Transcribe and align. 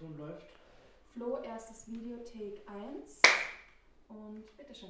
Ton 0.00 0.16
läuft. 0.16 0.46
Flo, 1.12 1.38
erstes 1.42 1.86
Video, 1.86 2.16
Take 2.24 2.62
1. 2.66 3.20
Und 4.08 4.56
bitteschön. 4.56 4.88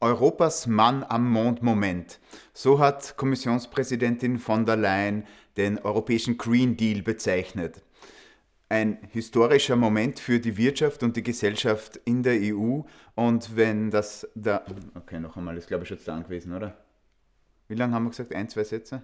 Europas 0.00 0.66
Mann 0.66 1.04
am 1.04 1.30
Mond-Moment. 1.30 2.18
So 2.52 2.80
hat 2.80 3.16
Kommissionspräsidentin 3.16 4.38
von 4.40 4.66
der 4.66 4.74
Leyen 4.76 5.24
den 5.56 5.78
europäischen 5.78 6.36
Green 6.36 6.76
Deal 6.76 7.02
bezeichnet. 7.02 7.82
Ein 8.68 8.98
historischer 9.12 9.76
Moment 9.76 10.18
für 10.18 10.40
die 10.40 10.56
Wirtschaft 10.56 11.04
und 11.04 11.16
die 11.16 11.22
Gesellschaft 11.22 11.96
in 12.04 12.24
der 12.24 12.38
EU. 12.42 12.80
Und 13.14 13.54
wenn 13.56 13.92
das 13.92 14.28
da. 14.34 14.64
Okay, 14.96 15.20
noch 15.20 15.36
einmal, 15.36 15.56
ist 15.56 15.68
glaube 15.68 15.84
ich 15.84 15.90
jetzt 15.90 16.08
da 16.08 16.18
gewesen, 16.18 16.52
oder? 16.52 16.76
Wie 17.68 17.76
lange 17.76 17.94
haben 17.94 18.02
wir 18.04 18.10
gesagt? 18.10 18.34
Ein, 18.34 18.48
zwei 18.48 18.64
Sätze? 18.64 19.02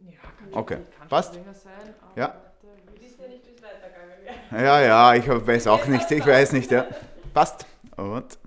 Ja, 0.00 0.12
kann 0.38 0.52
Okay, 0.52 0.78
passt. 1.08 1.34
länger 1.34 1.54
sein. 1.54 1.72
Aber 2.02 2.20
Ja. 2.20 2.28
warte, 2.28 2.50
Du 2.60 2.68
wie 2.92 3.04
weißt 3.04 3.06
ist 3.06 3.18
ja 3.20 3.28
nicht, 3.28 3.46
wie 3.46 3.54
es 3.54 3.62
weitergegangen 3.62 4.22
wäre. 4.22 4.34
Ja, 4.54 4.80
ja, 4.80 5.14
ich 5.14 5.28
weiß 5.28 5.66
auch 5.66 5.84
nicht. 5.86 6.08
Ich 6.10 6.24
weiß 6.24 6.52
nicht, 6.52 6.70
ja. 6.70 6.86
Passt. 7.32 7.66
Und. 7.96 8.38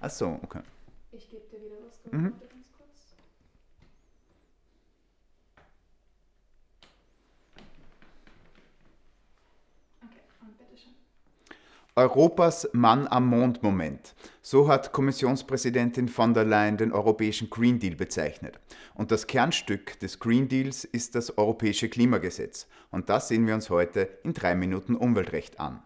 Ach 0.00 0.10
so, 0.10 0.38
okay. 0.42 0.60
Ich 1.12 1.28
gebe 1.28 1.42
dir 1.50 1.58
wieder 1.60 1.76
was. 1.84 2.12
Mhm. 2.12 2.32
Warte 2.32 2.46
ganz 2.46 2.66
kurz. 2.76 3.16
Okay, 10.02 10.20
und 10.42 10.58
bitteschön. 10.58 10.94
Europas 11.96 12.68
Mann 12.72 13.08
am 13.08 13.26
Mond-Moment. 13.26 14.14
So 14.42 14.68
hat 14.68 14.92
Kommissionspräsidentin 14.92 16.08
von 16.08 16.34
der 16.34 16.44
Leyen 16.44 16.76
den 16.76 16.92
europäischen 16.92 17.50
Green 17.50 17.80
Deal 17.80 17.96
bezeichnet. 17.96 18.60
Und 18.94 19.10
das 19.10 19.26
Kernstück 19.26 19.98
des 19.98 20.20
Green 20.20 20.48
Deals 20.48 20.84
ist 20.84 21.16
das 21.16 21.36
europäische 21.36 21.88
Klimagesetz. 21.88 22.68
Und 22.90 23.08
das 23.08 23.28
sehen 23.28 23.46
wir 23.46 23.54
uns 23.54 23.70
heute 23.70 24.08
in 24.22 24.34
drei 24.34 24.54
Minuten 24.54 24.94
Umweltrecht 24.94 25.58
an. 25.58 25.82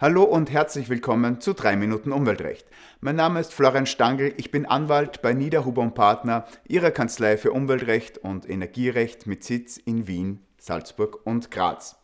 Hallo 0.00 0.22
und 0.22 0.52
herzlich 0.52 0.88
willkommen 0.88 1.40
zu 1.40 1.54
3 1.54 1.74
Minuten 1.74 2.12
Umweltrecht. 2.12 2.68
Mein 3.00 3.16
Name 3.16 3.40
ist 3.40 3.52
Florian 3.52 3.86
Stangl, 3.86 4.32
ich 4.36 4.52
bin 4.52 4.64
Anwalt 4.64 5.22
bei 5.22 5.32
Niederhuber 5.32 5.82
und 5.82 5.96
Partner, 5.96 6.46
Ihrer 6.68 6.92
Kanzlei 6.92 7.36
für 7.36 7.50
Umweltrecht 7.50 8.18
und 8.18 8.48
Energierecht 8.48 9.26
mit 9.26 9.42
Sitz 9.42 9.76
in 9.76 10.06
Wien, 10.06 10.46
Salzburg 10.58 11.24
und 11.24 11.50
Graz. 11.50 11.96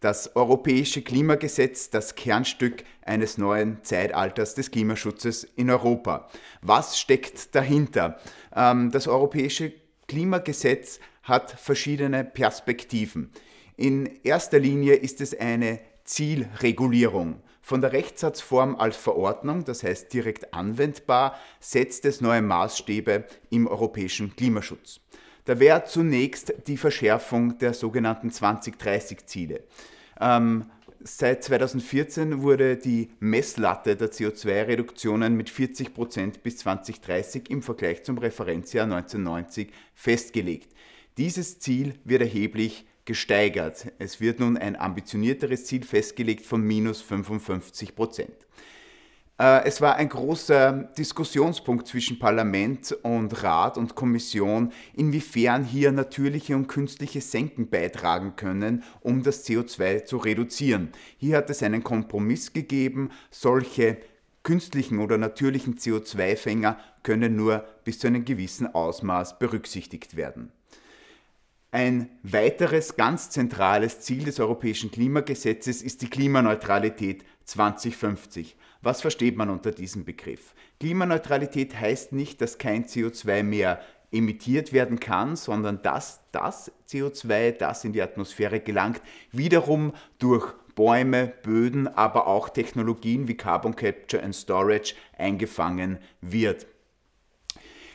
Das 0.00 0.34
europäische 0.34 1.02
Klimagesetz, 1.02 1.90
das 1.90 2.16
Kernstück 2.16 2.82
eines 3.02 3.38
neuen 3.38 3.84
Zeitalters 3.84 4.54
des 4.54 4.72
Klimaschutzes 4.72 5.44
in 5.44 5.70
Europa. 5.70 6.28
Was 6.60 6.98
steckt 6.98 7.54
dahinter? 7.54 8.18
Ähm, 8.54 8.90
das 8.90 9.06
europäische 9.06 9.72
Klimagesetz 10.08 10.98
hat 11.22 11.52
verschiedene 11.52 12.24
Perspektiven. 12.24 13.30
In 13.76 14.06
erster 14.24 14.58
Linie 14.58 14.94
ist 14.94 15.20
es 15.20 15.38
eine 15.38 15.78
Zielregulierung. 16.04 17.40
Von 17.60 17.80
der 17.80 17.92
Rechtssatzform 17.92 18.74
als 18.74 18.96
Verordnung, 18.96 19.64
das 19.64 19.84
heißt 19.84 20.12
direkt 20.12 20.52
anwendbar, 20.52 21.38
setzt 21.60 22.04
es 22.04 22.20
neue 22.20 22.42
Maßstäbe 22.42 23.24
im 23.50 23.68
europäischen 23.68 24.34
Klimaschutz. 24.34 25.00
Da 25.44 25.58
wäre 25.58 25.84
zunächst 25.84 26.54
die 26.66 26.76
Verschärfung 26.76 27.58
der 27.58 27.74
sogenannten 27.74 28.30
2030-Ziele. 28.30 29.64
Ähm, 30.20 30.66
seit 31.02 31.42
2014 31.42 32.42
wurde 32.42 32.76
die 32.76 33.10
Messlatte 33.18 33.96
der 33.96 34.12
CO2-Reduktionen 34.12 35.36
mit 35.36 35.50
40% 35.50 36.40
bis 36.42 36.58
2030 36.58 37.50
im 37.50 37.62
Vergleich 37.62 38.04
zum 38.04 38.18
Referenzjahr 38.18 38.84
1990 38.84 39.72
festgelegt. 39.94 40.72
Dieses 41.18 41.58
Ziel 41.58 41.94
wird 42.04 42.22
erheblich 42.22 42.86
gesteigert. 43.04 43.92
Es 43.98 44.20
wird 44.20 44.38
nun 44.38 44.56
ein 44.56 44.76
ambitionierteres 44.76 45.64
Ziel 45.64 45.84
festgelegt 45.84 46.46
von 46.46 46.62
minus 46.62 47.02
55 47.02 47.96
Prozent. 47.96 48.36
Äh, 49.38 49.64
Es 49.64 49.80
war 49.80 49.96
ein 49.96 50.08
großer 50.08 50.90
Diskussionspunkt 50.96 51.86
zwischen 51.88 52.18
Parlament 52.18 52.92
und 53.02 53.42
Rat 53.42 53.78
und 53.78 53.94
Kommission, 53.94 54.72
inwiefern 54.94 55.64
hier 55.64 55.92
natürliche 55.92 56.56
und 56.56 56.68
künstliche 56.68 57.20
Senken 57.20 57.68
beitragen 57.68 58.36
können, 58.36 58.84
um 59.00 59.22
das 59.22 59.46
CO2 59.46 60.04
zu 60.04 60.18
reduzieren. 60.18 60.92
Hier 61.16 61.38
hat 61.38 61.50
es 61.50 61.62
einen 61.62 61.82
Kompromiss 61.82 62.52
gegeben, 62.52 63.10
solche 63.30 63.98
künstlichen 64.42 64.98
oder 64.98 65.18
natürlichen 65.18 65.76
CO2-Fänger 65.76 66.76
können 67.02 67.36
nur 67.36 67.64
bis 67.84 68.00
zu 68.00 68.08
einem 68.08 68.24
gewissen 68.24 68.72
Ausmaß 68.74 69.38
berücksichtigt 69.38 70.16
werden. 70.16 70.50
Ein 71.74 72.10
weiteres 72.22 72.96
ganz 72.96 73.30
zentrales 73.30 74.00
Ziel 74.00 74.24
des 74.24 74.38
europäischen 74.40 74.90
Klimagesetzes 74.90 75.80
ist 75.80 76.02
die 76.02 76.10
Klimaneutralität 76.10 77.24
2050. 77.44 78.56
Was 78.82 79.00
versteht 79.00 79.36
man 79.36 79.50
unter 79.50 79.70
diesem 79.70 80.04
Begriff? 80.04 80.54
Klimaneutralität 80.80 81.78
heißt 81.78 82.12
nicht, 82.12 82.40
dass 82.40 82.58
kein 82.58 82.84
CO2 82.84 83.42
mehr 83.42 83.80
emittiert 84.10 84.72
werden 84.72 85.00
kann, 85.00 85.36
sondern 85.36 85.82
dass 85.82 86.20
das 86.32 86.70
CO2, 86.88 87.52
das 87.52 87.84
in 87.84 87.92
die 87.92 88.02
Atmosphäre 88.02 88.60
gelangt, 88.60 89.00
wiederum 89.30 89.92
durch 90.18 90.52
Bäume, 90.74 91.32
Böden, 91.42 91.88
aber 91.88 92.26
auch 92.26 92.48
Technologien 92.48 93.28
wie 93.28 93.36
Carbon 93.36 93.76
Capture 93.76 94.22
and 94.22 94.34
Storage 94.34 94.94
eingefangen 95.16 95.98
wird. 96.20 96.66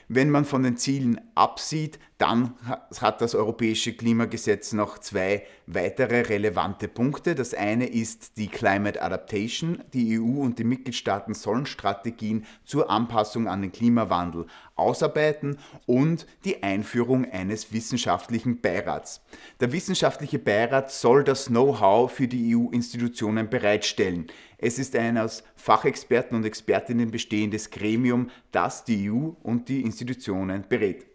Wenn 0.10 0.30
man 0.30 0.46
von 0.46 0.64
den 0.64 0.78
Zielen 0.78 1.20
absieht, 1.36 2.00
dann 2.18 2.56
hat 3.00 3.22
das 3.22 3.36
europäische 3.36 3.94
Klimagesetz 3.94 4.74
noch 4.74 4.98
zwei 4.98 5.44
weitere 5.68 6.22
relevante 6.22 6.88
Punkte. 6.88 7.36
Das 7.36 7.54
eine 7.54 7.86
ist 7.86 8.38
die 8.38 8.48
Climate 8.48 9.02
Adaptation. 9.04 9.84
Die 9.94 10.20
EU 10.20 10.42
und 10.42 10.58
die 10.58 10.64
Mitgliedstaaten 10.64 11.36
sollen 11.36 11.68
Strategien 11.68 12.46
zur 12.66 12.90
Anpassung 12.90 13.48
an 13.48 13.62
den 13.62 13.72
Klimawandel 13.72 14.48
ausarbeiten 14.76 15.60
und 15.86 16.26
die 16.44 16.64
Einführung 16.64 17.30
eines 17.32 17.72
wissenschaftlichen 17.72 18.62
Beirats. 18.62 19.22
Der 19.60 19.72
wissenschaftliche 19.72 20.40
Beirat 20.40 20.92
soll 20.92 21.24
das 21.24 21.48
Know-how 21.48 22.12
für 22.12 22.28
die 22.28 22.56
EU-Institutionen 22.56 23.48
bereitstellen. 23.48 24.28
Es 24.58 24.80
ist 24.80 24.96
ein 24.96 25.20
aus 25.20 25.44
Fachexperten 25.56 26.36
und 26.36 26.46
Expertinnen 26.46 27.12
bestehendes 27.12 27.70
Gremium, 27.70 28.32
das 28.52 28.84
die 28.86 29.12
EU 29.12 29.34
und 29.44 29.70
die 29.70 29.82
Institutionen 29.82 30.66
berät. 30.68 31.06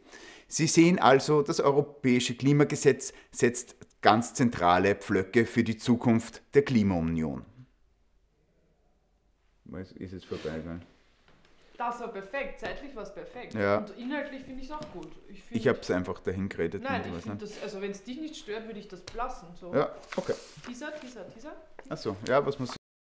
Sie 0.52 0.66
sehen 0.66 0.98
also, 0.98 1.40
das 1.40 1.60
europäische 1.60 2.34
Klimagesetz 2.36 3.14
setzt 3.30 3.74
ganz 4.02 4.34
zentrale 4.34 4.94
Pflöcke 4.94 5.46
für 5.46 5.64
die 5.64 5.78
Zukunft 5.78 6.42
der 6.52 6.62
Klimaunion. 6.62 7.42
Was 9.64 9.92
ist 9.92 10.12
es 10.12 10.24
vorbeigegangen? 10.26 10.82
Das 11.78 11.98
war 12.00 12.08
perfekt, 12.08 12.60
zeitlich 12.60 12.94
war 12.94 13.04
es 13.04 13.14
perfekt. 13.14 13.54
Ja. 13.54 13.78
Und 13.78 13.96
inhaltlich 13.96 14.42
finde 14.44 14.60
ich 14.60 14.66
es 14.68 14.72
auch 14.72 14.92
gut. 14.92 15.08
Ich, 15.30 15.42
find- 15.42 15.58
Ich 15.58 15.66
habe 15.68 15.78
es 15.80 15.90
einfach 15.90 16.20
dahin 16.20 16.50
geredet. 16.50 16.82
Nein, 16.82 17.00
ich 17.00 17.22
finde 17.22 17.42
nicht. 17.44 17.56
das, 17.56 17.62
also 17.62 17.80
wenn 17.80 17.90
es 17.92 18.04
dich 18.04 18.20
nicht 18.20 18.36
stört, 18.36 18.66
würde 18.66 18.78
ich 18.78 18.88
das 18.88 19.00
lassen. 19.16 19.46
So. 19.58 19.74
Ja, 19.74 19.90
okay. 20.16 20.34
Teaser, 20.66 20.92
Teaser, 21.00 21.26
Teaser. 21.30 21.56
Achso, 21.88 22.14
ja, 22.28 22.44
was 22.44 22.58
muss 22.58 22.76